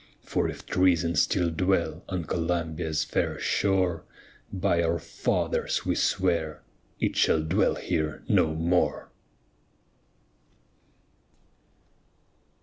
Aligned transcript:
Chorus 0.25 0.25
For 0.31 0.47
if 0.49 0.65
treason 0.65 1.15
still 1.15 1.51
dwell 1.51 2.03
on 2.09 2.23
Columbia's 2.23 3.03
fair 3.03 3.37
shore, 3.37 4.03
By 4.51 4.81
our 4.81 4.97
fathers 4.97 5.85
we 5.85 5.93
swear 5.93 6.63
it 6.99 7.15
shall 7.15 7.43
dwell 7.43 7.75
here 7.75 8.23
no 8.27 8.55
more. 8.55 9.11